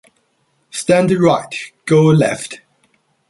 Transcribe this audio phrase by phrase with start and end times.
[0.71, 1.53] Stand right,
[1.85, 2.61] go left.